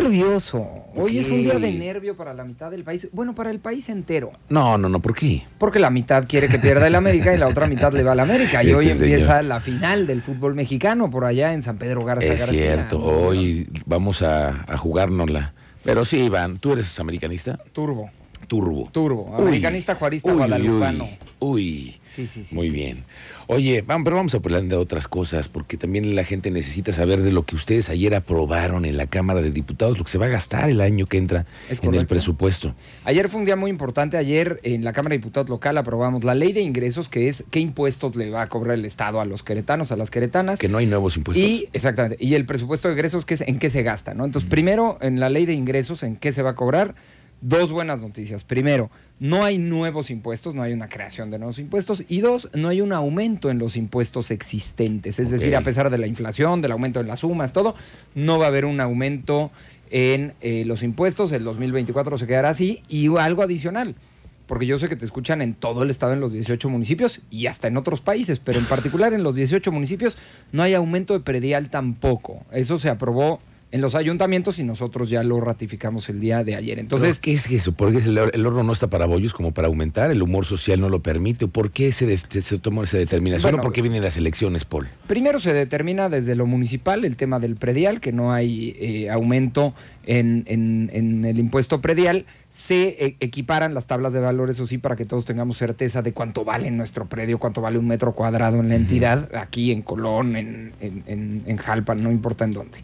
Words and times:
nervioso. 0.00 0.66
Hoy 0.94 1.18
es 1.18 1.30
un 1.30 1.42
día 1.42 1.58
de 1.58 1.72
nervio 1.72 2.16
para 2.16 2.32
la 2.34 2.44
mitad 2.44 2.70
del 2.70 2.84
país. 2.84 3.08
Bueno, 3.12 3.34
para 3.34 3.50
el 3.50 3.58
país 3.58 3.88
entero. 3.88 4.32
No, 4.48 4.78
no, 4.78 4.88
no, 4.88 5.00
¿por 5.00 5.14
qué? 5.14 5.42
Porque 5.58 5.78
la 5.78 5.90
mitad 5.90 6.26
quiere 6.26 6.48
que 6.48 6.58
pierda 6.58 6.86
el 6.86 6.94
América 6.94 7.34
y 7.34 7.38
la 7.38 7.48
otra 7.48 7.66
mitad 7.66 7.92
le 7.92 8.02
va 8.02 8.12
al 8.12 8.20
América. 8.20 8.62
Y 8.62 8.68
Este 8.70 8.76
hoy 8.78 8.90
empieza 8.90 9.26
señor. 9.38 9.44
la 9.44 9.60
final 9.60 10.06
del 10.06 10.22
fútbol 10.22 10.54
mexicano 10.54 11.10
por 11.10 11.24
allá 11.24 11.52
en 11.52 11.62
San 11.62 11.78
Pedro 11.78 12.04
Garza 12.04 12.26
Es 12.32 12.40
García. 12.40 12.58
cierto, 12.60 13.02
hoy 13.02 13.68
vamos 13.86 14.22
a, 14.22 14.64
a 14.66 14.76
jugárnosla. 14.76 15.52
Pero 15.84 16.04
sí, 16.04 16.18
Iván, 16.18 16.58
¿tú 16.58 16.72
eres 16.72 16.98
americanista? 16.98 17.58
Turbo, 17.72 18.10
Turbo. 18.46 18.88
turbo. 18.92 19.34
Uy. 19.36 19.42
Americanista, 19.42 19.94
juarista, 19.94 20.30
Uy, 20.30 20.38
guadalupano. 20.38 21.04
Uy, 21.38 21.62
uy. 21.62 21.96
Sí, 22.06 22.26
sí, 22.26 22.44
sí. 22.44 22.54
Muy 22.54 22.68
sí, 22.68 22.72
bien. 22.72 23.04
Oye, 23.48 23.82
vamos, 23.86 24.04
pero 24.04 24.16
vamos 24.16 24.34
a 24.34 24.38
hablar 24.38 24.62
de 24.64 24.74
otras 24.76 25.06
cosas, 25.06 25.48
porque 25.48 25.76
también 25.76 26.16
la 26.16 26.24
gente 26.24 26.50
necesita 26.50 26.92
saber 26.92 27.20
de 27.20 27.30
lo 27.30 27.44
que 27.44 27.54
ustedes 27.54 27.90
ayer 27.90 28.14
aprobaron 28.14 28.84
en 28.84 28.96
la 28.96 29.06
Cámara 29.06 29.42
de 29.42 29.50
Diputados, 29.50 29.98
lo 29.98 30.04
que 30.04 30.10
se 30.10 30.18
va 30.18 30.26
a 30.26 30.30
gastar 30.30 30.70
el 30.70 30.80
año 30.80 31.06
que 31.06 31.18
entra 31.18 31.46
Es 31.68 31.82
en 31.82 31.94
el 31.94 32.06
presupuesto. 32.06 32.74
Ayer 33.04 33.28
fue 33.28 33.40
un 33.40 33.46
día 33.46 33.54
muy 33.54 33.70
importante. 33.70 34.16
Ayer 34.16 34.60
en 34.62 34.82
la 34.82 34.92
Cámara 34.92 35.12
de 35.12 35.18
Diputados 35.18 35.48
local 35.48 35.76
aprobamos 35.78 36.24
la 36.24 36.34
ley 36.34 36.52
de 36.52 36.62
ingresos, 36.62 37.08
que 37.08 37.28
es 37.28 37.44
qué 37.50 37.60
impuestos 37.60 38.16
le 38.16 38.30
va 38.30 38.42
a 38.42 38.48
cobrar 38.48 38.78
el 38.78 38.84
Estado 38.84 39.20
a 39.20 39.24
los 39.24 39.42
queretanos, 39.42 39.92
a 39.92 39.96
las 39.96 40.10
queretanas. 40.10 40.58
Que 40.58 40.68
no 40.68 40.78
hay 40.78 40.86
nuevos 40.86 41.16
impuestos. 41.16 41.44
Y 41.44 41.68
exactamente, 41.72 42.16
y 42.18 42.34
el 42.34 42.46
presupuesto 42.46 42.88
de 42.88 42.94
egresos 42.94 43.24
que 43.24 43.34
es 43.34 43.42
en 43.42 43.58
qué 43.58 43.68
se 43.68 43.82
gasta, 43.82 44.14
¿no? 44.14 44.24
Entonces, 44.24 44.48
primero 44.50 44.98
en 45.02 45.20
la 45.20 45.28
ley 45.28 45.46
de 45.46 45.52
ingresos 45.52 46.02
en 46.02 46.16
qué 46.16 46.32
se 46.32 46.42
va 46.42 46.50
a 46.50 46.54
cobrar, 46.54 46.94
dos 47.48 47.70
buenas 47.70 48.00
noticias. 48.00 48.42
Primero, 48.42 48.90
no 49.20 49.44
hay 49.44 49.58
nuevos 49.58 50.10
impuestos, 50.10 50.54
no 50.54 50.62
hay 50.62 50.72
una 50.72 50.88
creación 50.88 51.30
de 51.30 51.38
nuevos 51.38 51.58
impuestos 51.60 52.02
y 52.08 52.20
dos, 52.20 52.48
no 52.54 52.68
hay 52.68 52.80
un 52.80 52.92
aumento 52.92 53.50
en 53.50 53.58
los 53.58 53.76
impuestos 53.76 54.32
existentes, 54.32 55.20
es 55.20 55.30
decir, 55.30 55.54
a 55.54 55.60
pesar 55.60 55.88
de 55.90 55.98
la 55.98 56.08
inflación, 56.08 56.60
del 56.60 56.72
aumento 56.72 56.98
en 57.00 57.06
las 57.06 57.20
sumas, 57.20 57.52
todo, 57.52 57.76
no 58.14 58.38
va 58.38 58.46
a 58.46 58.48
haber 58.48 58.64
un 58.64 58.80
aumento 58.80 59.52
en 59.90 60.34
eh, 60.40 60.64
los 60.66 60.82
impuestos, 60.82 61.30
el 61.30 61.44
2024 61.44 62.18
se 62.18 62.26
quedará 62.26 62.48
así 62.48 62.82
y 62.88 63.14
algo 63.16 63.42
adicional. 63.42 63.94
Porque 64.48 64.66
yo 64.66 64.78
sé 64.78 64.88
que 64.88 64.96
te 64.96 65.04
escuchan 65.04 65.42
en 65.42 65.54
todo 65.54 65.82
el 65.82 65.90
estado, 65.90 66.12
en 66.12 66.20
los 66.20 66.32
18 66.32 66.68
municipios 66.68 67.20
y 67.30 67.46
hasta 67.46 67.66
en 67.68 67.76
otros 67.76 68.00
países, 68.00 68.38
pero 68.38 68.58
en 68.58 68.64
particular 68.64 69.12
en 69.12 69.24
los 69.24 69.34
18 69.34 69.72
municipios 69.72 70.18
no 70.52 70.62
hay 70.62 70.74
aumento 70.74 71.14
de 71.14 71.20
predial 71.20 71.68
tampoco. 71.68 72.44
Eso 72.52 72.78
se 72.78 72.88
aprobó 72.88 73.40
en 73.76 73.80
los 73.82 73.94
ayuntamientos 73.94 74.58
y 74.58 74.64
nosotros 74.64 75.08
ya 75.08 75.22
lo 75.22 75.40
ratificamos 75.40 76.08
el 76.08 76.18
día 76.18 76.42
de 76.42 76.56
ayer. 76.56 76.78
Entonces, 76.80 77.20
¿qué 77.20 77.34
es 77.34 77.48
eso? 77.50 77.72
¿Por 77.72 77.92
qué 77.92 77.98
el, 77.98 78.18
el 78.32 78.46
horno 78.46 78.64
no 78.64 78.72
está 78.72 78.88
para 78.88 79.06
bollos 79.06 79.32
como 79.32 79.52
para 79.52 79.68
aumentar? 79.68 80.10
¿El 80.10 80.22
humor 80.22 80.44
social 80.44 80.80
no 80.80 80.88
lo 80.88 81.00
permite? 81.00 81.46
¿Por 81.46 81.70
qué 81.70 81.92
se, 81.92 82.06
de- 82.06 82.18
se 82.18 82.58
tomó 82.58 82.82
esa 82.82 82.98
determinación? 82.98 83.42
bueno, 83.52 83.58
¿O 83.58 83.62
por 83.62 83.72
qué 83.72 83.82
vienen 83.82 84.02
las 84.02 84.16
elecciones, 84.16 84.64
Paul? 84.64 84.88
primero 85.06 85.38
se 85.38 85.52
determina 85.52 86.08
desde 86.08 86.34
lo 86.34 86.46
municipal 86.46 87.04
el 87.04 87.14
tema 87.16 87.38
del 87.38 87.56
predial, 87.56 88.00
que 88.00 88.12
no 88.12 88.32
hay 88.32 88.74
eh, 88.80 89.10
aumento 89.10 89.74
en, 90.04 90.44
en- 90.46 90.90
en 90.92 91.24
el 91.24 91.38
impuesto 91.38 91.80
predial. 91.80 92.24
Se 92.48 93.04
eh, 93.04 93.16
equiparan 93.20 93.74
las 93.74 93.86
tablas 93.86 94.12
de 94.14 94.20
valores, 94.20 94.56
eso 94.56 94.66
sí, 94.66 94.78
para 94.78 94.96
que 94.96 95.04
todos 95.04 95.24
tengamos 95.26 95.58
certeza 95.58 96.00
de 96.00 96.12
cuánto 96.12 96.44
vale 96.44 96.70
nuestro 96.70 97.06
predio, 97.06 97.38
cuánto 97.38 97.60
vale 97.60 97.78
un 97.78 97.86
metro 97.86 98.12
cuadrado 98.14 98.60
en 98.60 98.68
la 98.70 98.76
entidad, 98.76 99.28
aquí 99.36 99.72
en 99.72 99.82
Colón, 99.82 100.36
en, 100.36 100.72
en, 100.80 101.02
en- 101.06 101.42
en 101.44 101.56
Jalpan, 101.58 102.02
no 102.02 102.10
importa 102.10 102.44
en 102.44 102.52
dónde. 102.52 102.78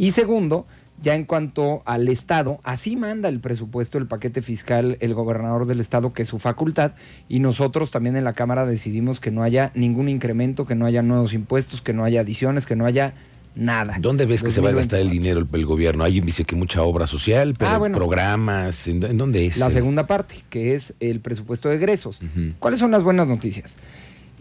Y 0.00 0.12
segundo, 0.12 0.66
ya 1.02 1.14
en 1.14 1.24
cuanto 1.24 1.82
al 1.84 2.08
Estado, 2.08 2.58
así 2.64 2.96
manda 2.96 3.28
el 3.28 3.40
presupuesto, 3.40 3.98
el 3.98 4.06
paquete 4.06 4.40
fiscal, 4.42 4.96
el 5.00 5.12
gobernador 5.14 5.66
del 5.66 5.78
Estado, 5.80 6.12
que 6.14 6.22
es 6.22 6.28
su 6.28 6.38
facultad, 6.38 6.92
y 7.28 7.40
nosotros 7.40 7.90
también 7.90 8.16
en 8.16 8.24
la 8.24 8.32
Cámara 8.32 8.64
decidimos 8.64 9.20
que 9.20 9.30
no 9.30 9.42
haya 9.42 9.72
ningún 9.74 10.08
incremento, 10.08 10.66
que 10.66 10.74
no 10.74 10.86
haya 10.86 11.02
nuevos 11.02 11.34
impuestos, 11.34 11.82
que 11.82 11.92
no 11.92 12.04
haya 12.04 12.20
adiciones, 12.20 12.64
que 12.64 12.76
no 12.76 12.86
haya 12.86 13.12
nada. 13.54 13.96
¿Dónde 14.00 14.26
ves 14.26 14.42
que 14.42 14.50
se 14.50 14.60
va 14.60 14.70
a 14.70 14.72
gastar 14.72 15.00
el 15.00 15.08
2024. 15.08 15.10
dinero 15.10 15.40
el, 15.40 15.60
el 15.60 15.66
gobierno? 15.66 16.04
Alguien 16.04 16.24
dice 16.24 16.44
que 16.44 16.54
mucha 16.56 16.82
obra 16.82 17.06
social, 17.06 17.54
pero 17.58 17.70
Ah, 17.72 17.78
bueno. 17.78 17.96
programas, 17.96 18.86
¿en, 18.88 19.00
dó- 19.00 19.08
en 19.10 19.18
dónde 19.18 19.44
es? 19.46 19.58
La 19.58 19.70
segunda 19.70 20.06
parte, 20.06 20.36
que 20.50 20.72
es 20.74 20.94
el 21.00 21.20
presupuesto 21.20 21.68
de 21.68 21.74
egresos. 21.76 22.20
¿Cuáles 22.58 22.78
son 22.78 22.90
las 22.90 23.02
buenas 23.02 23.26
noticias? 23.26 23.76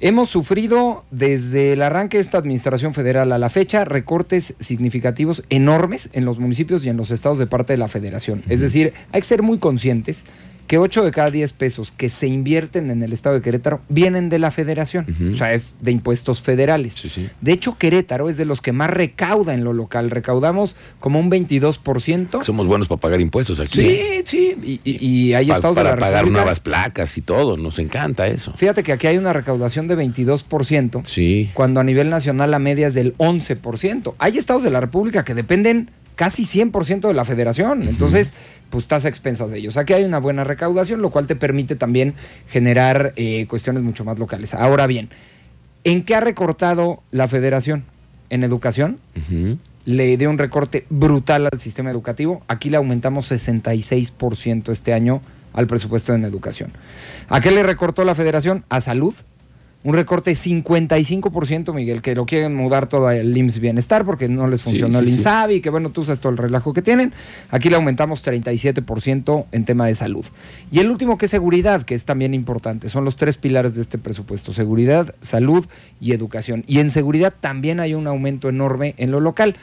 Hemos 0.02 0.30
sufrido 0.30 1.04
desde 1.12 1.74
el 1.74 1.82
arranque 1.82 2.18
de 2.18 2.22
esta 2.22 2.38
administración 2.38 2.94
federal 2.94 3.34
a 3.34 3.38
la 3.38 3.50
fecha 3.50 3.84
recortes 3.84 4.56
significativos 4.58 5.44
enormes 5.50 6.10
en 6.14 6.24
los 6.24 6.40
municipios 6.40 6.86
y 6.86 6.90
en 6.90 6.96
los 6.96 7.12
estados 7.12 7.38
de 7.38 7.48
parte 7.48 7.74
de 7.74 7.78
la 7.78 7.90
federación. 7.90 8.42
Es 8.48 8.62
decir, 8.62 8.94
hay 9.12 9.20
que 9.20 9.28
ser 9.28 9.44
muy 9.44 9.58
conscientes 9.58 10.26
que 10.70 10.78
8 10.78 11.04
de 11.04 11.10
cada 11.12 11.32
10 11.32 11.52
pesos 11.54 11.92
que 11.92 12.10
se 12.10 12.28
invierten 12.28 12.92
en 12.92 13.02
el 13.02 13.12
estado 13.12 13.34
de 13.34 13.42
Querétaro 13.42 13.82
vienen 13.90 14.30
de 14.30 14.38
la 14.38 14.52
federación, 14.52 15.08
o 15.34 15.36
sea, 15.36 15.52
es 15.54 15.76
de 15.82 15.90
impuestos 15.90 16.42
federales. 16.44 16.94
Sí, 16.94 17.10
sí. 17.10 17.28
De 17.42 17.54
hecho, 17.54 17.76
Querétaro 17.80 18.30
es 18.30 18.38
de 18.38 18.46
los 18.46 18.62
que 18.62 18.72
más 18.72 18.92
recauda 18.92 19.56
en 19.56 19.64
lo 19.64 19.74
local. 19.74 20.12
Recaudamos 20.12 20.76
como 21.00 21.20
un 21.20 21.32
22%. 21.32 22.44
Somos 22.44 22.68
buenos 22.68 22.88
para 22.88 23.02
pagar 23.02 23.20
impuestos 23.20 23.60
aquí. 23.60 23.82
Sí, 23.82 24.00
sí, 24.26 24.56
y, 24.64 24.82
y- 24.84 25.06
y 25.30 25.34
hay 25.34 25.48
Pa- 25.48 25.56
estados 25.56 25.76
de 25.76 25.82
para 25.82 25.96
la 25.96 26.00
pagar 26.00 26.14
República- 26.22 26.42
nuevas 26.42 26.60
placas 26.60 27.18
y 27.18 27.22
todo. 27.22 27.58
Nos 27.58 27.80
encanta 27.80 28.28
eso. 28.28 28.54
Fíjate 28.56 28.84
que 28.84 28.92
aquí 28.94 29.08
hay 29.08 29.18
una 29.18 29.34
recaudación 29.34 29.88
de 29.88 29.96
22%, 29.96 31.02
Sí. 31.06 31.50
cuando 31.56 31.80
a 31.80 31.84
nivel 31.84 32.12
nacional 32.12 32.52
la 32.52 32.60
media 32.60 32.86
es 32.86 32.94
del 32.94 33.16
11%. 33.18 34.14
Hay 34.20 34.38
estados 34.38 34.62
de 34.64 34.70
la 34.70 34.80
República 34.82 35.24
que 35.24 35.34
dependen 35.34 35.90
casi 36.20 36.44
100% 36.44 37.08
de 37.08 37.14
la 37.14 37.24
federación, 37.24 37.84
entonces 37.84 38.34
pues 38.70 38.84
estás 38.84 39.06
a 39.06 39.08
expensas 39.08 39.52
de 39.52 39.60
ellos. 39.60 39.78
Aquí 39.78 39.94
hay 39.94 40.04
una 40.04 40.20
buena 40.20 40.44
recaudación, 40.44 41.02
lo 41.02 41.12
cual 41.12 41.28
te 41.28 41.38
permite 41.38 41.78
también 41.78 42.14
generar 42.50 43.14
eh, 43.16 43.48
cuestiones 43.48 43.84
mucho 43.84 44.04
más 44.04 44.20
locales. 44.20 44.54
Ahora 44.54 44.86
bien, 44.86 45.08
¿en 45.86 46.04
qué 46.04 46.16
ha 46.16 46.20
recortado 46.20 47.02
la 47.12 47.30
federación? 47.30 47.86
En 48.30 48.44
educación, 48.44 48.98
le 49.86 50.18
dio 50.18 50.30
un 50.30 50.38
recorte 50.38 50.86
brutal 50.90 51.48
al 51.50 51.58
sistema 51.58 51.90
educativo. 51.90 52.44
Aquí 52.50 52.70
le 52.70 52.76
aumentamos 52.76 53.32
66% 53.32 54.74
este 54.74 54.92
año 54.92 55.22
al 55.54 55.68
presupuesto 55.68 56.14
en 56.14 56.26
educación. 56.26 56.74
¿A 57.30 57.40
qué 57.40 57.50
le 57.50 57.64
recortó 57.64 58.04
la 58.04 58.14
federación? 58.14 58.66
A 58.68 58.82
salud. 58.82 59.14
Un 59.82 59.94
recorte 59.94 60.32
de 60.32 60.36
55%, 60.36 61.74
Miguel, 61.74 62.02
que 62.02 62.14
lo 62.14 62.26
quieren 62.26 62.54
mudar 62.54 62.88
todo 62.88 63.08
al 63.08 63.36
IMSS 63.38 63.60
Bienestar 63.60 64.04
porque 64.04 64.28
no 64.28 64.46
les 64.48 64.60
Sí, 64.60 64.66
funcionó 64.72 65.00
sí, 65.00 65.06
el 65.06 65.06
sí. 65.06 65.12
INSABI, 65.14 65.62
que 65.62 65.70
bueno, 65.70 65.92
tú 65.92 66.04
sabes 66.04 66.20
todo 66.20 66.34
el 66.34 66.38
relajo 66.38 66.74
que 66.74 66.82
tienen. 66.82 67.14
Aquí 67.50 67.70
le 67.70 67.78
aumentamos 67.78 68.22
37% 68.26 69.46
en 69.54 69.64
tema 69.64 69.88
de 69.88 69.94
salud. 69.96 70.26
Y 70.70 70.80
el 70.80 70.90
último 70.92 71.18
que 71.18 71.26
es 71.26 71.32
seguridad, 71.32 71.84
que 71.84 71.96
es 71.96 72.04
también 72.04 72.34
importante. 72.34 72.90
Son 72.90 73.06
los 73.06 73.16
tres 73.16 73.38
pilares 73.38 73.76
de 73.76 73.82
este 73.82 73.98
presupuesto. 73.98 74.52
Seguridad, 74.52 75.16
salud 75.22 75.66
y 76.02 76.12
educación. 76.12 76.66
Y 76.68 76.80
en 76.80 76.90
seguridad 76.90 77.34
también 77.40 77.80
hay 77.80 77.94
un 77.94 78.06
aumento 78.08 78.50
enorme 78.50 78.96
en 78.98 79.12
lo 79.12 79.22
local. 79.22 79.56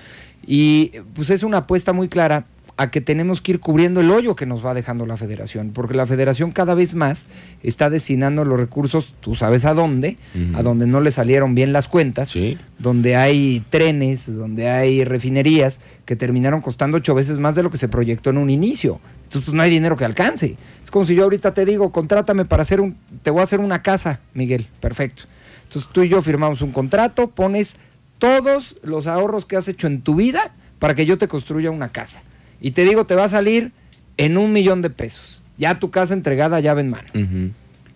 Y 0.47 0.93
pues 1.15 1.29
es 1.29 1.43
una 1.43 1.59
apuesta 1.59 1.93
muy 1.93 2.09
clara 2.09 2.47
a 2.79 2.91
que 2.91 3.01
tenemos 3.01 3.41
que 3.41 3.53
ir 3.53 3.61
cubriendo 3.61 4.03
el 4.03 4.11
hoyo 4.11 4.37
que 4.37 4.45
nos 4.45 4.65
va 4.65 4.75
dejando 4.75 5.07
la 5.07 5.17
federación, 5.17 5.71
porque 5.73 5.95
la 5.95 6.05
federación 6.05 6.53
cada 6.53 6.75
vez 6.75 6.95
más 6.95 7.27
está 7.63 7.89
destinando 7.89 8.45
los 8.45 8.61
recursos, 8.61 9.15
tú 9.21 9.35
sabes 9.35 9.65
a 9.65 9.73
dónde, 9.73 10.19
a 10.55 10.63
donde 10.63 10.87
no 10.87 11.01
le 11.01 11.11
salieron 11.11 11.55
bien 11.55 11.73
las 11.73 11.89
cuentas, 11.89 12.29
Sí. 12.29 12.59
donde 12.79 13.17
hay 13.17 13.65
trenes, 13.71 14.35
donde 14.35 14.69
hay 14.69 15.05
refinerías 15.05 15.81
que 16.05 16.17
terminaron 16.17 16.61
costando 16.61 16.99
ocho 16.99 17.15
veces 17.15 17.39
más 17.39 17.55
de 17.55 17.63
lo 17.63 17.71
que 17.71 17.79
se 17.79 17.89
proyectó 17.89 18.29
en 18.29 18.37
un 18.37 18.51
inicio. 18.51 19.01
Entonces 19.25 19.47
pues, 19.47 19.55
no 19.57 19.63
hay 19.63 19.71
dinero 19.71 19.97
que 19.97 20.05
alcance. 20.05 20.57
Es 20.85 20.91
como 20.91 21.07
si 21.07 21.15
yo 21.15 21.23
ahorita 21.25 21.55
te 21.55 21.65
digo, 21.65 21.91
contrátame 21.93 22.45
para 22.45 22.61
hacer 22.63 22.83
un, 22.83 22.95
te 23.23 23.31
voy 23.31 23.41
a 23.41 23.45
hacer 23.45 23.61
una 23.61 23.83
casa, 23.83 24.21
Miguel, 24.35 24.67
perfecto. 24.81 25.23
Entonces 25.65 25.91
tú 25.93 26.03
y 26.03 26.11
yo 26.11 26.21
firmamos 26.21 26.61
un 26.61 26.73
contrato, 26.73 27.29
pones 27.29 27.79
todos 28.19 28.77
los 28.83 29.07
ahorros 29.07 29.47
que 29.47 29.57
has 29.57 29.67
hecho 29.69 29.87
en 29.87 30.03
tu 30.03 30.15
vida 30.15 30.53
para 30.79 30.95
que 30.95 31.07
yo 31.07 31.17
te 31.17 31.27
construya 31.27 31.71
una 31.71 31.89
casa. 31.89 32.23
Y 32.61 32.71
te 32.73 32.85
digo, 32.85 33.05
te 33.07 33.15
va 33.15 33.25
a 33.25 33.29
salir 33.29 33.73
en 34.17 34.37
un 34.39 34.53
millón 34.53 34.83
de 34.83 34.91
pesos. 34.91 35.43
Ya 35.59 35.79
tu 35.79 35.91
casa 35.91 36.15
entregada, 36.15 36.61
llave 36.61 36.81
en 36.83 36.91
mano. 36.91 37.09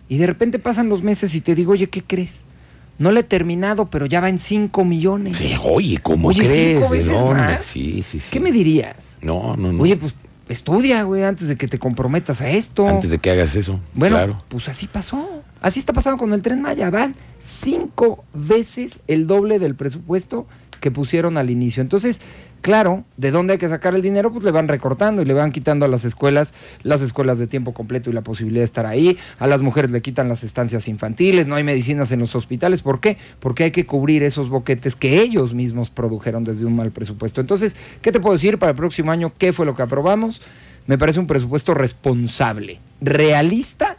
Y 0.09 0.17
de 0.17 0.27
repente 0.27 0.59
pasan 0.59 0.89
los 0.89 1.03
meses 1.03 1.33
y 1.35 1.41
te 1.41 1.55
digo, 1.55 1.71
oye, 1.73 1.87
¿qué 1.87 2.01
crees? 2.03 2.43
No 2.97 3.11
le 3.11 3.21
he 3.21 3.23
terminado, 3.23 3.89
pero 3.89 4.05
ya 4.05 4.19
va 4.19 4.29
en 4.29 4.37
5 4.37 4.83
millones. 4.85 5.37
Sí, 5.37 5.55
oye, 5.63 5.97
¿cómo 6.03 6.27
Oye, 6.27 6.39
crees? 6.43 6.75
cinco 6.77 6.91
¿De 6.91 6.97
veces 6.99 7.13
dónde? 7.19 7.33
más. 7.41 7.65
Sí, 7.65 8.03
sí, 8.03 8.19
sí. 8.19 8.27
¿Qué 8.31 8.39
me 8.39 8.51
dirías? 8.51 9.17
No, 9.21 9.55
no, 9.57 9.71
no. 9.73 9.81
Oye, 9.81 9.95
pues 9.97 10.13
estudia, 10.49 11.01
güey, 11.03 11.23
antes 11.23 11.47
de 11.47 11.55
que 11.55 11.67
te 11.67 11.79
comprometas 11.79 12.41
a 12.41 12.49
esto. 12.49 12.87
Antes 12.87 13.09
de 13.09 13.17
que 13.17 13.31
hagas 13.31 13.55
eso. 13.55 13.79
Bueno, 13.95 14.17
Claro. 14.17 14.43
pues 14.49 14.67
así 14.69 14.85
pasó. 14.87 15.27
Así 15.61 15.79
está 15.79 15.93
pasando 15.93 16.17
con 16.17 16.33
el 16.33 16.41
tren 16.43 16.61
Maya. 16.61 16.89
Van 16.91 17.15
cinco 17.39 18.23
veces 18.33 18.99
el 19.07 19.25
doble 19.27 19.57
del 19.59 19.75
presupuesto 19.75 20.45
que 20.79 20.91
pusieron 20.91 21.37
al 21.37 21.49
inicio. 21.49 21.81
Entonces, 21.81 22.21
claro, 22.61 23.03
¿de 23.17 23.31
dónde 23.31 23.53
hay 23.53 23.59
que 23.59 23.67
sacar 23.67 23.93
el 23.95 24.01
dinero? 24.01 24.31
Pues 24.31 24.43
le 24.43 24.51
van 24.51 24.67
recortando 24.67 25.21
y 25.21 25.25
le 25.25 25.33
van 25.33 25.51
quitando 25.51 25.85
a 25.85 25.87
las 25.87 26.05
escuelas, 26.05 26.53
las 26.83 27.01
escuelas 27.01 27.37
de 27.39 27.47
tiempo 27.47 27.73
completo 27.73 28.09
y 28.09 28.13
la 28.13 28.21
posibilidad 28.21 28.61
de 28.61 28.65
estar 28.65 28.85
ahí. 28.85 29.17
A 29.39 29.47
las 29.47 29.61
mujeres 29.61 29.91
le 29.91 30.01
quitan 30.01 30.29
las 30.29 30.43
estancias 30.43 30.87
infantiles, 30.87 31.47
no 31.47 31.55
hay 31.55 31.63
medicinas 31.63 32.11
en 32.11 32.19
los 32.19 32.35
hospitales. 32.35 32.81
¿Por 32.81 32.99
qué? 32.99 33.17
Porque 33.39 33.65
hay 33.65 33.71
que 33.71 33.85
cubrir 33.85 34.23
esos 34.23 34.49
boquetes 34.49 34.95
que 34.95 35.21
ellos 35.21 35.53
mismos 35.53 35.89
produjeron 35.89 36.43
desde 36.43 36.65
un 36.65 36.75
mal 36.75 36.91
presupuesto. 36.91 37.41
Entonces, 37.41 37.75
¿qué 38.01 38.11
te 38.11 38.19
puedo 38.19 38.33
decir 38.33 38.57
para 38.57 38.71
el 38.71 38.77
próximo 38.77 39.11
año? 39.11 39.33
¿Qué 39.37 39.53
fue 39.53 39.65
lo 39.65 39.75
que 39.75 39.81
aprobamos? 39.81 40.41
Me 40.87 40.97
parece 40.97 41.19
un 41.19 41.27
presupuesto 41.27 41.73
responsable, 41.73 42.79
realista 43.01 43.97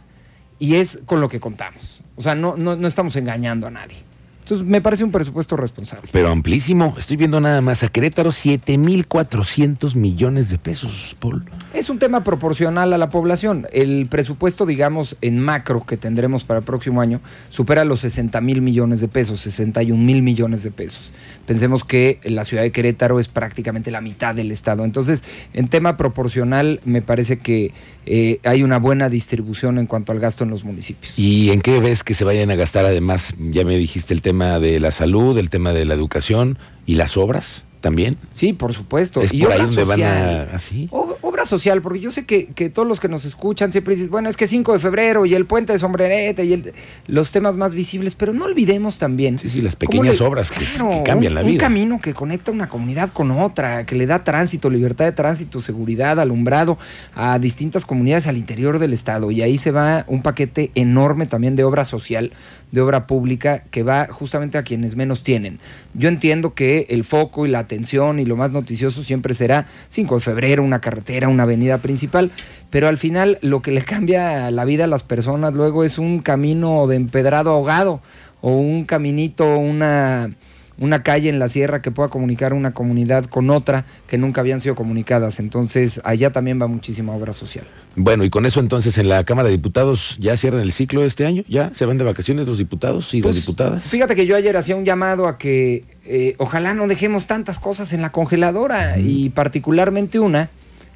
y 0.59 0.75
es 0.75 1.01
con 1.05 1.21
lo 1.21 1.29
que 1.29 1.39
contamos. 1.39 2.01
O 2.15 2.21
sea, 2.21 2.35
no, 2.35 2.55
no, 2.57 2.75
no 2.75 2.87
estamos 2.87 3.15
engañando 3.15 3.67
a 3.67 3.71
nadie. 3.71 4.12
Entonces, 4.43 4.67
me 4.67 4.81
parece 4.81 5.05
un 5.05 5.11
presupuesto 5.11 5.55
responsable. 5.55 6.09
Pero 6.11 6.29
amplísimo. 6.29 6.95
Estoy 6.97 7.15
viendo 7.15 7.39
nada 7.39 7.61
más 7.61 7.81
a 7.83 7.87
Querétaro 7.87 8.29
7.400 8.29 9.95
millones 9.95 10.49
de 10.49 10.57
pesos, 10.57 11.15
Paul. 11.17 11.45
Es 11.73 11.89
un 11.89 11.97
tema 11.97 12.25
proporcional 12.25 12.91
a 12.91 12.97
la 12.97 13.09
población. 13.09 13.67
El 13.71 14.07
presupuesto, 14.07 14.65
digamos, 14.65 15.15
en 15.21 15.39
macro 15.39 15.85
que 15.85 15.95
tendremos 15.95 16.43
para 16.43 16.59
el 16.59 16.65
próximo 16.65 16.99
año 16.99 17.21
supera 17.49 17.85
los 17.85 18.01
60 18.01 18.41
mil 18.41 18.61
millones 18.61 18.99
de 18.99 19.07
pesos, 19.07 19.39
61 19.39 20.03
mil 20.03 20.21
millones 20.21 20.61
de 20.63 20.71
pesos. 20.71 21.13
Pensemos 21.45 21.85
que 21.85 22.19
la 22.23 22.43
ciudad 22.43 22.63
de 22.63 22.73
Querétaro 22.73 23.21
es 23.21 23.29
prácticamente 23.29 23.91
la 23.91 24.01
mitad 24.01 24.35
del 24.35 24.51
estado. 24.51 24.83
Entonces, 24.83 25.23
en 25.53 25.69
tema 25.69 25.95
proporcional, 25.95 26.81
me 26.83 27.01
parece 27.01 27.39
que 27.39 27.73
eh, 28.05 28.39
hay 28.43 28.63
una 28.63 28.79
buena 28.79 29.07
distribución 29.07 29.77
en 29.77 29.87
cuanto 29.87 30.11
al 30.11 30.19
gasto 30.19 30.43
en 30.43 30.49
los 30.49 30.65
municipios. 30.65 31.17
¿Y 31.17 31.51
en 31.51 31.61
qué 31.61 31.79
ves 31.79 32.03
que 32.03 32.13
se 32.13 32.25
vayan 32.25 32.51
a 32.51 32.55
gastar 32.55 32.85
además? 32.85 33.33
Ya 33.39 33.63
me 33.63 33.77
dijiste 33.77 34.13
el 34.13 34.21
tema 34.21 34.32
de 34.33 34.79
la 34.79 34.91
salud, 34.91 35.37
el 35.37 35.49
tema 35.49 35.73
de 35.73 35.85
la 35.85 35.93
educación 35.93 36.57
y 36.85 36.95
las 36.95 37.17
obras 37.17 37.65
también. 37.81 38.15
Sí, 38.31 38.53
por 38.53 38.73
supuesto. 38.73 39.21
Es 39.21 39.33
y 39.33 39.41
por 39.41 39.51
ahí 39.51 39.59
donde 39.61 39.83
van 39.83 40.01
a... 40.03 40.41
¿Así? 40.53 40.87
Ob- 40.91 41.17
Obra 41.25 41.45
social, 41.45 41.81
porque 41.81 41.99
yo 41.99 42.11
sé 42.11 42.25
que, 42.25 42.47
que 42.47 42.69
todos 42.69 42.87
los 42.87 42.99
que 42.99 43.07
nos 43.09 43.25
escuchan 43.25 43.71
siempre 43.71 43.95
dicen, 43.95 44.11
bueno, 44.11 44.29
es 44.29 44.37
que 44.37 44.45
5 44.45 44.73
de 44.73 44.79
febrero 44.79 45.25
y 45.25 45.33
el 45.33 45.45
puente 45.45 45.73
de 45.73 45.79
sombrerete 45.79 46.45
y 46.45 46.53
el- 46.53 46.73
los 47.07 47.31
temas 47.31 47.57
más 47.57 47.73
visibles, 47.73 48.13
pero 48.15 48.33
no 48.33 48.45
olvidemos 48.45 48.99
también. 48.99 49.39
Sí, 49.39 49.49
sí, 49.49 49.61
las 49.61 49.75
pequeñas 49.75 50.19
le- 50.19 50.25
obras 50.25 50.51
que, 50.51 50.63
Claro, 50.63 50.89
que 50.91 51.03
cambian 51.03 51.31
un- 51.31 51.35
la 51.35 51.41
Un 51.41 51.47
vida. 51.47 51.59
camino 51.59 51.99
que 52.01 52.13
conecta 52.13 52.51
una 52.51 52.69
comunidad 52.69 53.11
con 53.11 53.31
otra, 53.31 53.85
que 53.85 53.95
le 53.95 54.05
da 54.05 54.23
tránsito, 54.23 54.69
libertad 54.69 55.05
de 55.05 55.11
tránsito, 55.13 55.59
seguridad, 55.59 56.19
alumbrado 56.19 56.77
a 57.15 57.39
distintas 57.39 57.85
comunidades 57.85 58.27
al 58.27 58.37
interior 58.37 58.79
del 58.79 58.93
estado. 58.93 59.31
Y 59.31 59.41
ahí 59.41 59.57
se 59.57 59.71
va 59.71 60.05
un 60.07 60.21
paquete 60.21 60.71
enorme 60.75 61.25
también 61.25 61.55
de 61.55 61.63
obra 61.63 61.83
social, 61.83 62.31
de 62.73 62.81
obra 62.81 63.05
pública, 63.05 63.63
que 63.69 63.83
va 63.83 64.07
justamente 64.09 64.57
a 64.57 64.63
quienes 64.63 64.95
menos 64.95 65.21
tienen. 65.21 65.59
Yo 65.93 66.09
entiendo 66.09 66.55
que 66.55 66.87
el 66.89 67.03
foco 67.03 67.45
y 67.45 67.49
la 67.49 67.59
atención 67.59 68.19
y 68.19 68.25
lo 68.25 68.35
más 68.35 68.51
noticioso 68.51 69.03
siempre 69.03 69.35
será 69.35 69.67
5 69.89 70.15
de 70.15 70.21
febrero, 70.21 70.63
una 70.63 70.81
carretera, 70.81 71.29
una 71.29 71.43
avenida 71.43 71.77
principal, 71.77 72.31
pero 72.71 72.87
al 72.87 72.97
final 72.97 73.37
lo 73.41 73.61
que 73.61 73.69
le 73.69 73.81
cambia 73.85 74.49
la 74.49 74.65
vida 74.65 74.85
a 74.85 74.87
las 74.87 75.03
personas 75.03 75.53
luego 75.53 75.83
es 75.83 75.99
un 75.99 76.19
camino 76.19 76.87
de 76.87 76.95
empedrado 76.95 77.51
ahogado 77.51 78.01
o 78.41 78.57
un 78.57 78.85
caminito, 78.85 79.55
una, 79.55 80.31
una 80.79 81.03
calle 81.03 81.29
en 81.29 81.39
la 81.39 81.47
sierra 81.47 81.81
que 81.81 81.91
pueda 81.91 82.09
comunicar 82.09 82.53
una 82.53 82.71
comunidad 82.71 83.25
con 83.25 83.49
otra 83.49 83.85
que 84.07 84.17
nunca 84.17 84.41
habían 84.41 84.59
sido 84.59 84.75
comunicadas. 84.75 85.39
Entonces 85.39 86.01
allá 86.03 86.31
también 86.31 86.61
va 86.61 86.67
muchísima 86.67 87.13
obra 87.13 87.33
social. 87.33 87.65
Bueno, 87.95 88.23
y 88.23 88.29
con 88.29 88.45
eso 88.45 88.59
entonces 88.59 88.97
en 88.97 89.07
la 89.07 89.23
Cámara 89.23 89.49
de 89.49 89.55
Diputados 89.55 90.17
ya 90.19 90.35
cierran 90.35 90.61
el 90.61 90.71
ciclo 90.71 91.01
de 91.01 91.07
este 91.07 91.25
año, 91.25 91.43
ya 91.47 91.71
se 91.73 91.85
van 91.85 91.97
de 91.97 92.03
vacaciones 92.03 92.47
los 92.47 92.57
diputados 92.57 93.13
y 93.13 93.21
Pues, 93.21 93.35
las 93.35 93.45
diputadas. 93.45 93.83
Fíjate 93.85 94.15
que 94.15 94.25
yo 94.25 94.35
ayer 94.35 94.57
hacía 94.57 94.75
un 94.75 94.85
llamado 94.85 95.27
a 95.27 95.37
que 95.37 95.85
eh, 96.05 96.35
ojalá 96.39 96.73
no 96.73 96.87
dejemos 96.87 97.27
tantas 97.27 97.59
cosas 97.59 97.93
en 97.93 98.01
la 98.01 98.11
congeladora 98.11 98.97
y 98.97 99.29
particularmente 99.29 100.19
una 100.19 100.49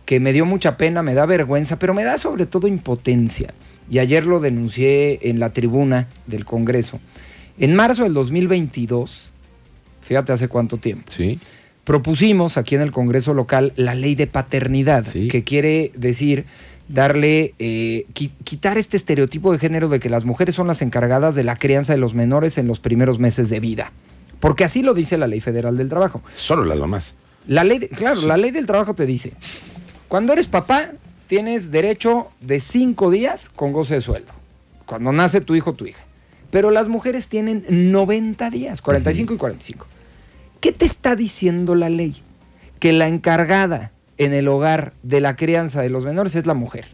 que 0.05 0.19
me 0.19 0.33
dio 0.33 0.45
mucha 0.45 0.77
pena, 0.77 1.03
me 1.03 1.13
da 1.13 1.25
vergüenza, 1.25 1.77
pero 1.77 1.93
me 1.93 2.03
da 2.03 2.17
sobre 2.17 2.45
todo 2.45 2.67
impotencia. 2.67 3.53
Y 3.89 3.99
ayer 3.99 4.25
lo 4.25 4.39
denuncié 4.39 5.29
en 5.29 5.39
la 5.39 5.51
tribuna 5.53 6.07
del 6.25 6.45
Congreso. 6.45 6.99
En 7.59 7.75
marzo 7.75 8.03
del 8.03 8.13
2022, 8.13 9.31
fíjate 10.07 10.31
hace 10.31 10.47
cuánto 10.47 10.77
tiempo, 10.77 11.11
Sí, 11.11 11.39
propusimos 11.83 12.57
aquí 12.57 12.75
en 12.75 12.81
el 12.81 12.91
Congreso 12.91 13.33
local 13.33 13.73
la 13.75 13.95
ley 13.95 14.15
de 14.15 14.27
paternidad, 14.27 15.05
Sí. 15.11 15.27
que 15.27 15.43
quiere 15.43 15.91
decir 15.95 16.45
darle, 16.89 17.53
eh, 17.59 18.05
qui- 18.13 18.31
quitar 18.43 18.77
este 18.77 18.95
estereotipo 18.97 19.51
de 19.51 19.59
género 19.59 19.89
de 19.89 19.99
que 19.99 20.09
las 20.09 20.23
mujeres 20.25 20.55
son 20.55 20.67
las 20.67 20.81
encargadas 20.81 21.35
de 21.35 21.43
la 21.43 21.55
crianza 21.57 21.93
de 21.93 21.99
los 21.99 22.13
menores 22.13 22.57
en 22.57 22.67
los 22.67 22.79
primeros 22.79 23.19
meses 23.19 23.49
de 23.49 23.59
vida. 23.59 23.91
Porque 24.39 24.63
así 24.63 24.83
lo 24.83 24.93
dice 24.93 25.17
la 25.17 25.27
Ley 25.27 25.39
Federal 25.41 25.75
del 25.77 25.89
Trabajo. 25.89 26.21
solo 26.33 26.63
las 26.63 26.79
mamás. 26.79 27.15
La 27.47 27.63
ley, 27.63 27.79
de- 27.79 27.89
claro, 27.89 28.21
Sí. 28.21 28.25
la 28.27 28.37
ley 28.37 28.51
del 28.51 28.65
trabajo 28.65 28.93
te 28.93 29.05
dice, 29.05 29.33
cuando 30.07 30.33
eres 30.33 30.47
papá, 30.47 30.91
tienes 31.27 31.71
derecho 31.71 32.27
de 32.41 32.59
cinco 32.59 33.09
días 33.11 33.49
con 33.49 33.71
goce 33.73 33.95
de 33.95 34.01
sueldo. 34.01 34.31
Cuando 34.85 35.11
nace 35.11 35.41
tu 35.41 35.55
hijo 35.55 35.71
o 35.71 35.73
tu 35.73 35.85
hija. 35.85 36.03
Pero 36.51 36.71
las 36.71 36.87
mujeres 36.87 37.27
tienen 37.27 37.65
90 37.69 38.49
días, 38.49 38.81
45 38.81 39.33
y 39.33 39.37
45. 39.37 39.87
¿Qué 40.59 40.71
te 40.71 40.85
está 40.85 41.15
diciendo 41.15 41.75
la 41.75 41.89
ley? 41.89 42.21
Que 42.79 42.93
la 42.93 43.07
encargada 43.07 43.91
en 44.17 44.33
el 44.33 44.47
hogar 44.47 44.93
de 45.03 45.21
la 45.21 45.35
crianza 45.35 45.81
de 45.81 45.89
los 45.89 46.03
menores 46.05 46.35
es 46.35 46.45
la 46.45 46.53
mujer. 46.53 46.85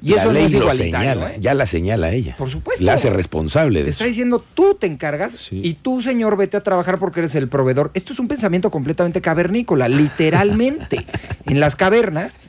Y 0.00 0.10
la 0.10 0.22
eso 0.22 0.32
ley 0.32 0.42
no 0.42 0.46
es 0.46 0.52
lo 0.52 0.58
igualitario. 0.60 1.08
señala, 1.10 1.32
¿eh? 1.32 1.36
ya 1.40 1.54
la 1.54 1.66
señala 1.66 2.10
ella. 2.12 2.36
Por 2.38 2.48
supuesto. 2.48 2.84
La 2.84 2.92
hace 2.92 3.10
responsable 3.10 3.80
Te 3.80 3.84
de 3.86 3.90
está 3.90 4.04
eso. 4.04 4.08
diciendo, 4.10 4.44
tú 4.54 4.76
te 4.78 4.86
encargas 4.86 5.32
Sí. 5.32 5.60
y 5.64 5.74
tú, 5.74 6.02
señor, 6.02 6.36
vete 6.36 6.56
a 6.56 6.60
trabajar 6.62 6.98
porque 6.98 7.20
eres 7.20 7.34
el 7.34 7.48
proveedor. 7.48 7.90
Esto 7.94 8.12
es 8.12 8.20
un 8.20 8.28
pensamiento 8.28 8.70
completamente 8.70 9.20
cavernícola, 9.20 9.88
literalmente. 9.88 11.04
en 11.46 11.58
las 11.60 11.74
cavernas, 11.74 12.40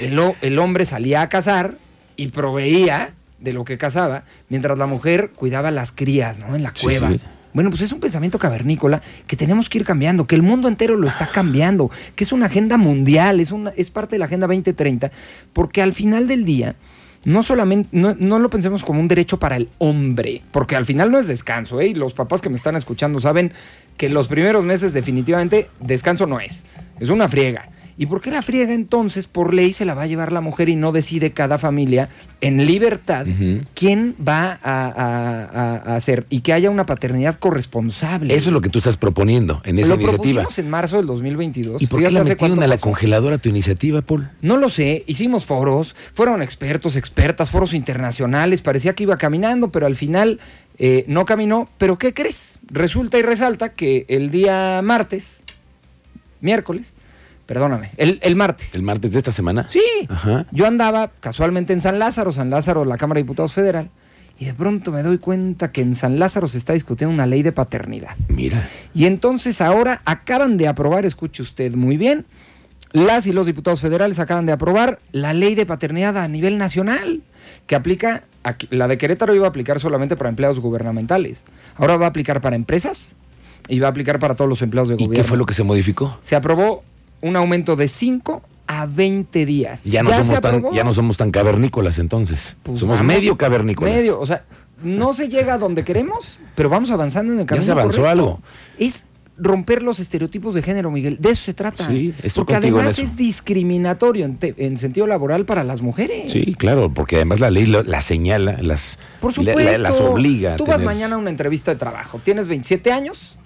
el, 0.00 0.18
ho- 0.18 0.36
el 0.42 0.58
hombre 0.58 0.84
salía 0.84 1.22
a 1.22 1.28
cazar 1.30 1.78
y 2.16 2.28
proveía 2.28 3.14
de 3.38 3.52
lo 3.52 3.64
que 3.64 3.78
cazaba, 3.78 4.24
mientras 4.48 4.78
la 4.78 4.86
mujer 4.86 5.30
cuidaba 5.34 5.70
las 5.70 5.92
crías, 5.92 6.40
¿no? 6.40 6.56
En 6.56 6.62
la 6.62 6.72
Sí, 6.74 6.82
cueva. 6.82 7.08
sí. 7.10 7.20
Bueno, 7.52 7.70
pues 7.70 7.82
es 7.82 7.92
un 7.92 8.00
pensamiento 8.00 8.38
cavernícola 8.38 9.02
que 9.26 9.36
tenemos 9.36 9.68
que 9.68 9.78
ir 9.78 9.84
cambiando, 9.84 10.26
que 10.26 10.34
el 10.34 10.42
mundo 10.42 10.68
entero 10.68 10.96
lo 10.96 11.08
está 11.08 11.26
cambiando, 11.28 11.90
que 12.14 12.24
es 12.24 12.32
una 12.32 12.46
agenda 12.46 12.76
mundial, 12.76 13.40
es, 13.40 13.52
una, 13.52 13.70
es 13.70 13.90
parte 13.90 14.16
de 14.16 14.18
la 14.20 14.26
Agenda 14.26 14.46
2030, 14.46 15.10
porque 15.52 15.82
al 15.82 15.92
final 15.92 16.28
del 16.28 16.44
día, 16.44 16.76
no 17.24 17.42
solamente, 17.42 17.88
no, 17.92 18.38
lo 18.38 18.50
pensemos 18.50 18.84
como 18.84 19.00
un 19.00 19.08
derecho 19.08 19.38
para 19.38 19.56
el 19.56 19.68
hombre, 19.78 20.42
porque 20.52 20.76
al 20.76 20.84
final 20.84 21.10
no 21.10 21.18
es 21.18 21.26
descanso, 21.26 21.80
¿eh? 21.80 21.88
Y 21.88 21.94
los 21.94 22.14
papás 22.14 22.40
que 22.40 22.48
me 22.48 22.54
están 22.54 22.76
escuchando 22.76 23.20
saben 23.20 23.52
que 23.96 24.08
los 24.08 24.28
primeros 24.28 24.64
meses 24.64 24.92
definitivamente 24.92 25.68
descanso 25.80 26.26
no 26.26 26.40
es, 26.40 26.66
es 27.00 27.08
una 27.08 27.28
friega. 27.28 27.68
¿Y 28.00 28.06
por 28.06 28.20
qué 28.20 28.30
la 28.30 28.42
friega 28.42 28.72
entonces 28.74 29.26
por 29.26 29.52
ley 29.52 29.72
se 29.72 29.84
la 29.84 29.92
va 29.94 30.02
a 30.02 30.06
llevar 30.06 30.30
la 30.32 30.40
mujer 30.40 30.68
y 30.68 30.76
no 30.76 30.92
decide 30.92 31.32
cada 31.32 31.58
familia 31.58 32.08
en 32.40 32.64
libertad 32.64 33.26
quién 33.74 34.14
va 34.26 34.52
a, 34.62 34.86
a- 34.86 35.44
a- 35.44 35.76
a 35.92 35.96
hacer 35.96 36.24
y 36.30 36.42
que 36.42 36.52
haya 36.52 36.70
una 36.70 36.86
paternidad 36.86 37.38
corresponsable? 37.40 38.32
Eso 38.34 38.50
es 38.50 38.52
lo 38.52 38.60
que 38.60 38.68
tú 38.68 38.78
estás 38.78 38.96
proponiendo 38.96 39.60
en 39.64 39.80
esa 39.80 39.88
lo 39.88 39.94
iniciativa. 39.96 40.42
propusimos 40.42 40.58
en 40.60 40.70
marzo 40.70 40.96
del 40.98 41.06
2022. 41.06 41.82
¿Y 41.82 41.88
por 41.88 42.00
qué 42.00 42.10
la 42.12 42.22
metieron 42.22 42.62
a 42.62 42.66
la 42.68 42.74
pasó. 42.74 42.84
congeladora 42.84 43.38
tu 43.38 43.48
iniciativa, 43.48 44.00
Paul? 44.00 44.30
No 44.42 44.56
lo 44.58 44.68
sé, 44.68 45.02
hicimos 45.08 45.44
foros, 45.44 45.96
fueron 46.14 46.40
expertos, 46.40 46.94
expertas, 46.94 47.50
foros 47.50 47.74
internacionales, 47.74 48.62
parecía 48.62 48.94
que 48.94 49.02
iba 49.02 49.18
caminando, 49.18 49.72
pero 49.72 49.86
al 49.86 49.96
final 49.96 50.38
eh, 50.78 51.04
no 51.08 51.24
caminó. 51.24 51.68
Pero 51.78 51.98
¿qué 51.98 52.14
crees? 52.14 52.60
Resulta 52.70 53.18
y 53.18 53.22
resalta 53.22 53.70
que 53.70 54.06
el 54.08 54.30
día 54.30 54.80
martes, 54.84 55.42
miércoles, 56.40 56.94
perdóname, 57.48 57.90
el, 57.96 58.18
el 58.22 58.36
martes. 58.36 58.74
¿El 58.74 58.82
martes 58.82 59.10
de 59.12 59.18
esta 59.18 59.32
semana? 59.32 59.66
Sí, 59.66 59.80
Ajá. 60.10 60.44
yo 60.52 60.66
andaba 60.66 61.10
casualmente 61.20 61.72
en 61.72 61.80
San 61.80 61.98
Lázaro, 61.98 62.30
San 62.30 62.50
Lázaro, 62.50 62.84
la 62.84 62.98
Cámara 62.98 63.18
de 63.18 63.22
Diputados 63.22 63.54
Federal, 63.54 63.88
y 64.38 64.44
de 64.44 64.52
pronto 64.54 64.92
me 64.92 65.02
doy 65.02 65.16
cuenta 65.16 65.72
que 65.72 65.80
en 65.80 65.94
San 65.94 66.18
Lázaro 66.18 66.46
se 66.46 66.58
está 66.58 66.74
discutiendo 66.74 67.12
una 67.14 67.26
ley 67.26 67.42
de 67.42 67.50
paternidad. 67.52 68.10
Mira. 68.28 68.68
Y 68.94 69.06
entonces 69.06 69.62
ahora 69.62 70.02
acaban 70.04 70.58
de 70.58 70.68
aprobar, 70.68 71.06
escuche 71.06 71.42
usted 71.42 71.74
muy 71.74 71.96
bien, 71.96 72.26
las 72.92 73.26
y 73.26 73.32
los 73.32 73.46
diputados 73.46 73.80
federales 73.80 74.18
acaban 74.18 74.44
de 74.46 74.52
aprobar 74.52 74.98
la 75.12 75.32
ley 75.32 75.54
de 75.54 75.64
paternidad 75.66 76.18
a 76.18 76.28
nivel 76.28 76.58
nacional, 76.58 77.22
que 77.66 77.76
aplica, 77.76 78.24
aquí- 78.42 78.68
la 78.70 78.88
de 78.88 78.98
Querétaro 78.98 79.34
iba 79.34 79.46
a 79.46 79.48
aplicar 79.48 79.80
solamente 79.80 80.16
para 80.16 80.28
empleados 80.28 80.60
gubernamentales, 80.60 81.46
ahora 81.76 81.96
va 81.96 82.04
a 82.04 82.08
aplicar 82.10 82.40
para 82.42 82.56
empresas 82.56 83.16
y 83.68 83.78
va 83.80 83.88
a 83.88 83.90
aplicar 83.90 84.18
para 84.18 84.36
todos 84.36 84.48
los 84.50 84.60
empleados 84.62 84.88
de 84.90 84.94
¿Y 84.94 84.98
gobierno. 84.98 85.14
qué 85.24 85.26
fue 85.28 85.36
lo 85.38 85.46
que 85.46 85.54
se 85.54 85.64
modificó? 85.64 86.16
Se 86.20 86.36
aprobó 86.36 86.84
un 87.20 87.36
aumento 87.36 87.76
de 87.76 87.88
5 87.88 88.42
a 88.66 88.86
20 88.86 89.46
días. 89.46 89.84
Ya 89.84 90.02
no, 90.02 90.10
somos 90.10 90.40
tan, 90.40 90.56
aprobó. 90.56 90.74
ya 90.74 90.84
no 90.84 90.92
somos 90.92 91.16
tan 91.16 91.30
cavernícolas 91.30 91.98
entonces. 91.98 92.56
Pues 92.62 92.80
somos 92.80 92.98
vamos, 92.98 93.14
medio 93.14 93.36
cavernícolas. 93.38 93.94
Medio, 93.94 94.20
o 94.20 94.26
sea, 94.26 94.44
no 94.82 95.12
se 95.14 95.28
llega 95.28 95.54
a 95.54 95.58
donde 95.58 95.84
queremos, 95.84 96.38
pero 96.54 96.68
vamos 96.68 96.90
avanzando 96.90 97.32
en 97.32 97.38
el 97.40 97.44
Ya 97.44 97.48
camino 97.48 97.64
se 97.64 97.72
avanzó 97.72 98.02
correcto. 98.02 98.10
algo. 98.10 98.40
Es 98.78 99.06
romper 99.40 99.82
los 99.84 100.00
estereotipos 100.00 100.54
de 100.54 100.62
género, 100.62 100.90
Miguel. 100.90 101.16
De 101.20 101.30
eso 101.30 101.44
se 101.44 101.54
trata. 101.54 101.86
Sí, 101.88 102.12
Porque 102.34 102.56
además 102.56 102.98
es 102.98 103.14
discriminatorio 103.16 104.24
en, 104.24 104.36
te- 104.36 104.54
en 104.58 104.78
sentido 104.78 105.06
laboral 105.06 105.44
para 105.44 105.62
las 105.64 105.80
mujeres. 105.80 106.32
Sí, 106.32 106.54
claro, 106.54 106.92
porque 106.92 107.16
además 107.16 107.38
la 107.40 107.50
ley 107.50 107.66
las 107.66 108.04
señala, 108.04 108.58
las, 108.60 108.98
Por 109.20 109.30
la- 109.30 109.34
supuesto. 109.52 109.72
la- 109.72 109.78
las 109.78 110.00
obliga. 110.00 110.54
a 110.54 110.56
Tú 110.56 110.66
vas 110.66 110.78
tener- 110.78 110.86
mañana 110.94 111.14
a 111.14 111.18
una 111.18 111.30
entrevista 111.30 111.70
de 111.72 111.78
trabajo. 111.78 112.20
Tienes 112.22 112.48
27 112.48 112.92
años 112.92 113.36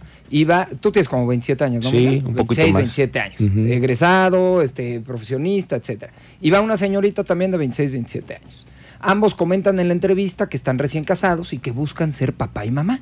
va. 0.44 0.66
Tú 0.80 0.90
tienes 0.90 1.08
como 1.08 1.26
27 1.26 1.64
años, 1.64 1.84
¿no? 1.84 1.90
Sí, 1.90 1.96
Miguel? 1.96 2.24
un 2.26 2.34
poquito 2.34 2.62
26, 2.62 2.72
más. 2.72 2.80
27 2.82 3.20
años. 3.20 3.40
Ujú. 3.40 3.60
Egresado, 3.72 4.62
este, 4.62 5.00
profesionista, 5.00 5.76
etcétera. 5.76 6.12
Y 6.40 6.50
va 6.50 6.60
una 6.60 6.76
señorita 6.76 7.22
también 7.24 7.50
de 7.50 7.58
26, 7.58 7.90
27 7.90 8.36
años. 8.36 8.66
Ambos 9.00 9.34
comentan 9.34 9.78
en 9.80 9.88
la 9.88 9.94
entrevista 9.94 10.48
que 10.48 10.56
están 10.56 10.78
recién 10.78 11.04
casados 11.04 11.52
y 11.52 11.58
que 11.58 11.70
buscan 11.72 12.12
ser 12.12 12.32
papá 12.32 12.64
y 12.64 12.70
mamá. 12.70 13.00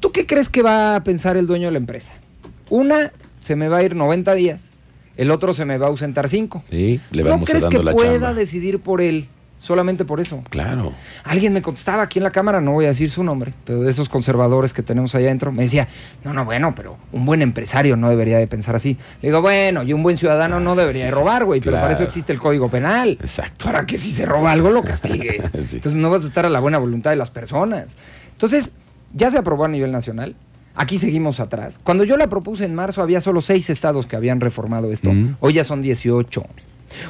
¿Tú 0.00 0.12
qué 0.12 0.26
crees 0.26 0.48
que 0.48 0.62
va 0.62 0.94
a 0.96 1.02
pensar 1.02 1.36
el 1.36 1.46
dueño 1.46 1.66
de 1.68 1.72
la 1.72 1.78
empresa? 1.78 2.12
Una 2.70 3.12
se 3.40 3.56
me 3.56 3.68
va 3.68 3.78
a 3.78 3.82
ir 3.82 3.96
90 3.96 4.34
días, 4.34 4.74
el 5.16 5.30
otro 5.30 5.54
se 5.54 5.64
me 5.64 5.78
va 5.78 5.86
a 5.86 5.88
ausentar 5.88 6.28
5. 6.28 6.62
Sí, 6.70 7.00
le 7.10 7.24
¿No 7.24 7.30
vamos 7.30 7.48
crees 7.48 7.62
dando 7.62 7.78
que 7.80 7.84
la 7.84 7.92
pueda 7.92 8.12
chamba. 8.12 8.34
decidir 8.34 8.78
por 8.80 9.00
él 9.00 9.26
solamente 9.58 10.04
por 10.04 10.20
eso. 10.20 10.42
Claro. 10.48 10.92
Alguien 11.24 11.52
me 11.52 11.60
contestaba 11.60 12.04
aquí 12.04 12.20
en 12.20 12.22
la 12.22 12.30
cámara, 12.30 12.60
no 12.60 12.72
voy 12.72 12.86
a 12.86 12.88
decir 12.88 13.10
su 13.10 13.24
nombre, 13.24 13.52
pero 13.64 13.80
de 13.80 13.90
esos 13.90 14.08
conservadores 14.08 14.72
que 14.72 14.82
tenemos 14.82 15.14
allá 15.14 15.26
adentro, 15.26 15.52
me 15.52 15.62
decía, 15.62 15.88
no, 16.24 16.32
no, 16.32 16.44
bueno, 16.44 16.74
pero 16.74 16.96
un 17.12 17.26
buen 17.26 17.42
empresario 17.42 17.96
no 17.96 18.08
debería 18.08 18.38
de 18.38 18.46
pensar 18.46 18.76
así. 18.76 18.96
Le 19.20 19.28
digo, 19.28 19.42
bueno, 19.42 19.82
y 19.82 19.92
un 19.92 20.02
buen 20.02 20.16
ciudadano 20.16 20.56
Ah, 20.56 20.60
no 20.60 20.76
debería 20.76 21.02
sí, 21.02 21.08
de 21.08 21.14
robar, 21.14 21.44
güey, 21.44 21.60
pero 21.60 21.76
para 21.76 21.92
eso 21.92 22.04
existe 22.04 22.32
el 22.32 22.38
Código 22.38 22.70
Penal. 22.70 23.18
Exacto. 23.20 23.64
Para 23.64 23.84
que 23.84 23.98
si 23.98 24.12
se 24.12 24.24
roba 24.24 24.52
algo 24.52 24.70
lo 24.70 24.82
castigues. 24.82 25.50
Sí. 25.68 25.76
Entonces 25.76 26.00
no 26.00 26.08
vas 26.08 26.24
a 26.24 26.26
estar 26.28 26.46
a 26.46 26.48
la 26.48 26.60
buena 26.60 26.78
voluntad 26.78 27.10
de 27.10 27.16
las 27.16 27.30
personas. 27.30 27.98
Entonces, 28.32 28.72
ya 29.12 29.30
se 29.30 29.38
aprobó 29.38 29.64
a 29.64 29.68
nivel 29.68 29.92
nacional. 29.92 30.36
Aquí 30.74 30.96
seguimos 30.96 31.40
atrás. 31.40 31.80
Cuando 31.82 32.04
yo 32.04 32.16
la 32.16 32.28
propuse 32.28 32.64
en 32.64 32.74
marzo, 32.74 33.02
había 33.02 33.20
solo 33.20 33.40
seis 33.40 33.68
estados 33.68 34.06
que 34.06 34.14
habían 34.14 34.40
reformado 34.40 34.92
esto. 34.92 35.12
Mm. 35.12 35.36
Hoy 35.40 35.54
ya 35.54 35.64
son 35.64 35.82
18. 35.82 36.44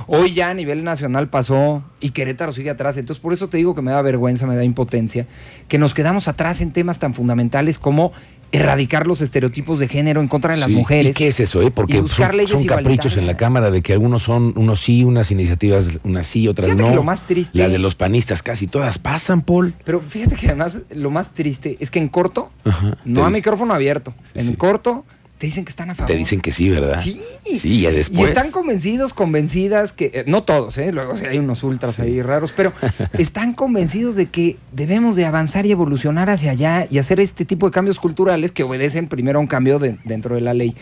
Hoy 0.06 0.32
ya 0.34 0.50
a 0.50 0.54
nivel 0.54 0.84
nacional 0.84 1.28
pasó 1.28 1.82
y 2.00 2.10
Querétaro 2.10 2.52
sigue 2.52 2.70
atrás. 2.70 2.96
Entonces, 2.96 3.20
por 3.20 3.32
eso 3.32 3.48
te 3.48 3.56
digo 3.56 3.74
que 3.74 3.82
me 3.82 3.90
da 3.90 4.02
vergüenza, 4.02 4.46
me 4.46 4.56
da 4.56 4.64
impotencia, 4.64 5.26
que 5.68 5.78
nos 5.78 5.94
quedamos 5.94 6.28
atrás 6.28 6.60
en 6.60 6.72
temas 6.72 6.98
tan 6.98 7.14
fundamentales 7.14 7.78
como 7.78 8.12
erradicar 8.50 9.06
los 9.06 9.20
estereotipos 9.20 9.78
de 9.78 9.88
género 9.88 10.22
en 10.22 10.28
contra 10.28 10.54
de 10.54 10.60
las 10.60 10.70
Sí. 10.70 10.74
mujeres. 10.74 11.14
¿Y 11.14 11.18
qué 11.18 11.28
es 11.28 11.38
eso, 11.38 11.60
eh? 11.60 11.70
Porque 11.70 11.98
son, 11.98 12.08
son 12.08 12.64
caprichos 12.64 13.16
en 13.18 13.26
la. 13.26 13.36
Cámara 13.36 13.70
de 13.70 13.82
que 13.82 13.92
algunos 13.92 14.22
son, 14.22 14.54
unos 14.56 14.80
sí, 14.80 15.04
unas 15.04 15.30
iniciativas, 15.30 15.98
unas 16.02 16.26
sí, 16.26 16.48
otras 16.48 16.68
Fíjate 16.70 16.82
no. 16.82 16.88
que 16.88 16.94
lo 16.96 17.02
más 17.02 17.24
triste- 17.26 17.58
Las 17.58 17.72
de 17.72 17.78
los 17.78 17.94
panistas 17.94 18.42
casi 18.42 18.66
todas 18.66 18.98
pasan, 18.98 19.42
Paul. 19.42 19.74
Pero 19.84 20.00
fíjate 20.00 20.34
que 20.36 20.46
además 20.46 20.80
lo 20.90 21.10
más 21.10 21.34
triste 21.34 21.76
es 21.78 21.90
que 21.90 21.98
en 21.98 22.08
corto, 22.08 22.50
Ajá, 22.64 22.96
no 23.04 23.26
a 23.26 23.30
micrófono 23.30 23.74
abierto, 23.74 24.14
Sí, 24.32 24.38
en 24.40 24.46
sí. 24.48 24.56
corto 24.56 25.04
te 25.38 25.46
dicen 25.46 25.64
que 25.64 25.70
están 25.70 25.88
a 25.90 25.94
favor. 25.94 26.10
Te 26.10 26.16
dicen 26.18 26.40
que 26.40 26.50
sí, 26.52 26.68
¿verdad? 26.68 26.98
Sí. 26.98 27.20
Sí, 27.58 27.80
ya 27.80 27.90
Y 27.90 27.94
después. 27.96 28.28
están 28.28 28.50
convencidos, 28.50 29.14
convencidas 29.14 29.92
que, 29.92 30.10
eh, 30.12 30.24
no 30.26 30.42
todos, 30.42 30.76
¿eh? 30.78 30.92
luego 30.92 31.14
hay 31.14 31.38
unos 31.38 31.62
ultras 31.62 31.98
ahí 32.00 32.20
raros, 32.22 32.52
pero 32.54 32.72
están 33.18 33.52
convencidos 33.54 34.16
de 34.16 34.26
que 34.26 34.56
debemos 34.72 35.16
de 35.16 35.24
avanzar 35.26 35.64
y 35.66 35.70
evolucionar 35.70 36.28
hacia 36.28 36.50
allá 36.50 36.86
y 36.90 36.98
hacer 36.98 37.20
este 37.20 37.44
tipo 37.44 37.66
de 37.66 37.72
cambios 37.72 37.98
culturales 37.98 38.52
que 38.52 38.64
obedecen 38.64 39.08
primero 39.08 39.38
a 39.38 39.40
un 39.40 39.46
cambio 39.46 39.78
de- 39.78 39.96
dentro 40.04 40.34
de 40.34 40.40
la 40.40 40.54
ley. 40.54 40.74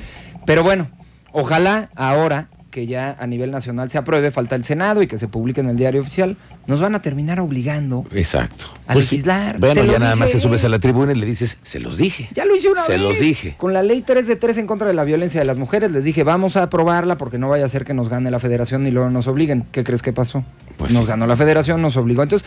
Pero 0.47 0.63
bueno, 0.63 0.89
ojalá 1.33 1.91
ahora 1.95 2.49
que 2.77 2.87
ya 2.87 3.17
a 3.19 3.27
nivel 3.27 3.51
nacional 3.53 3.89
se 3.89 3.97
apruebe, 3.97 4.31
falta 4.31 4.55
el 4.55 4.63
Senado 4.63 5.01
y 5.01 5.07
que 5.07 5.17
se 5.17 5.29
publique 5.29 5.63
en 5.63 5.71
el 5.71 5.79
diario 5.79 6.03
oficial, 6.03 6.37
nos 6.67 6.79
van 6.79 6.95
a 6.95 7.01
terminar 7.01 7.41
obligando. 7.41 8.05
Exacto. 8.13 8.67
A 8.87 8.93
Pues 8.93 9.07
sí. 9.07 9.15
legislar. 9.15 9.59
Bueno, 9.59 9.81
Se 9.81 9.87
ya 9.87 9.99
nada 9.99 10.15
más 10.15 10.31
te 10.31 10.39
subes 10.39 10.63
a 10.63 10.69
la 10.69 10.79
tribuna 10.79 11.13
y 11.13 11.15
le 11.15 11.25
dices, 11.25 11.57
se 11.63 11.81
los 11.81 11.97
dije. 11.97 12.29
Ya 12.35 12.45
lo 12.45 12.55
hice 12.55 12.69
una 12.69 12.83
Se 12.83 12.93
vez. 12.93 13.01
los 13.01 13.19
dije. 13.19 13.55
Con 13.57 13.73
la 13.73 13.83
ley 13.83 14.03
3 14.03 14.27
de 14.27 14.37
3 14.37 14.59
en 14.59 14.67
contra 14.67 14.87
de 14.89 14.93
la 14.93 15.05
violencia 15.05 15.41
de 15.41 15.47
las 15.47 15.57
mujeres, 15.57 15.91
les 15.91 16.05
dije, 16.05 16.23
vamos 16.23 16.59
a 16.59 16.65
aprobarla 16.65 17.17
porque 17.17 17.39
no 17.39 17.49
vaya 17.49 17.65
a 17.65 17.69
ser 17.69 17.87
que 17.87 17.95
nos 17.95 18.11
gane 18.11 18.31
la 18.31 18.41
federación 18.41 18.87
y 18.87 18.91
luego 18.91 19.09
nos 19.09 19.27
obliguen. 19.27 19.65
¿Qué 19.73 19.83
crees 19.83 20.03
que 20.03 20.13
pasó? 20.13 20.45
Pues 20.77 20.93
nos 20.93 21.05
sí. 21.05 21.09
ganó 21.09 21.27
la 21.27 21.37
federación, 21.37 21.81
nos 21.81 21.97
obligó. 21.97 22.25
Entonces, 22.25 22.47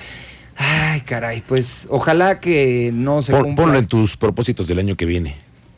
ay, 0.58 1.02
caray, 1.02 1.42
pues 1.42 1.88
ojalá 1.90 2.40
que 2.40 2.92
no 2.94 3.24
se 3.24 3.32
cumpla 3.32 3.56
ponlo 3.56 3.80
en 3.80 3.88
tus 3.88 4.16
propósitos 4.16 4.68
del 4.68 4.78
año 4.78 4.96
que 4.96 5.06
viene. 5.08 5.38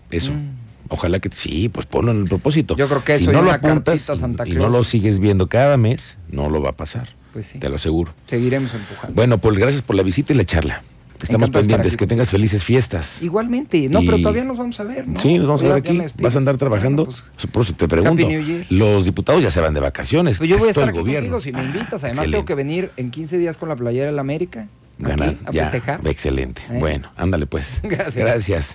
Eso. 0.09 0.33
Mm. 0.33 0.60
Ojalá 0.93 1.19
que 1.19 1.29
sí, 1.31 1.69
pues 1.69 1.85
ponlo 1.85 2.11
en 2.11 2.19
el 2.21 2.27
propósito. 2.27 2.75
Yo 2.75 2.87
creo 2.87 3.03
que 3.03 3.17
si 3.17 3.23
eso 3.23 3.31
y 3.31 3.35
no 3.35 3.41
lo 3.41 3.51
apuntas 3.51 4.09
a 4.09 4.15
Santa 4.15 4.47
y 4.47 4.51
no 4.51 4.67
lo 4.69 4.83
sigues 4.83 5.19
viendo 5.19 5.47
cada 5.47 5.77
mes, 5.77 6.17
no 6.29 6.49
lo 6.49 6.61
va 6.61 6.71
a 6.71 6.75
pasar. 6.75 7.09
Pues 7.33 7.45
sí, 7.45 7.59
Te 7.59 7.69
lo 7.69 7.75
aseguro. 7.75 8.13
seguiremos 8.27 8.73
empujando. 8.73 9.15
Bueno, 9.15 9.37
Paul, 9.37 9.57
gracias 9.57 9.81
por 9.81 9.95
la 9.95 10.03
visita 10.03 10.33
y 10.33 10.35
la 10.35 10.43
charla. 10.45 10.83
Estamos 11.21 11.49
Encantado 11.49 11.61
pendientes. 11.61 11.97
Que 11.97 12.07
tengas 12.07 12.29
felices 12.31 12.63
fiestas. 12.63 13.21
Igualmente, 13.21 13.87
no, 13.89 14.01
Y- 14.01 14.05
pero 14.07 14.17
todavía 14.17 14.43
nos 14.43 14.57
vamos 14.57 14.79
a 14.79 14.83
ver, 14.83 15.07
¿no? 15.07 15.19
Sí, 15.19 15.37
nos 15.37 15.47
vamos 15.47 15.61
a 15.63 15.67
ver 15.67 15.75
aquí. 15.77 16.01
¿Vas 16.19 16.35
a 16.35 16.39
andar 16.39 16.57
trabajando? 16.57 17.05
Bueno, 17.05 17.21
pues, 17.35 17.47
Por 17.47 17.61
eso 17.63 17.73
te 17.73 17.87
pregunto. 17.87 18.27
Los 18.69 19.05
diputados 19.05 19.41
ya 19.43 19.51
se 19.51 19.61
van 19.61 19.73
de 19.73 19.79
vacaciones. 19.79 20.39
pues 20.39 20.49
yo 20.49 20.57
voy 20.57 20.67
a 20.67 20.71
estar 20.71 20.89
aquí 20.89 20.97
gobierno. 20.97 21.29
contigo 21.31 21.39
si 21.39 21.51
me 21.53 21.63
invitas. 21.63 22.03
Además, 22.03 22.25
Excelente. 22.25 22.31
tengo 22.31 22.45
que 22.45 22.55
venir 22.55 22.91
en 22.97 23.11
15 23.11 23.37
días 23.37 23.55
con 23.57 23.69
la 23.69 23.75
playera 23.75 24.07
de 24.07 24.11
la 24.13 24.21
América. 24.21 24.67
aquí, 24.99 25.09
Ganar, 25.09 25.35
a 25.45 25.51
ya. 25.51 25.63
festejar. 25.63 26.01
Excelente. 26.05 26.61
¿Eh? 26.69 26.77
Bueno, 26.79 27.09
ándale 27.15 27.45
pues. 27.47 27.79
Gracias. 27.83 28.15
Gracias. 28.15 28.65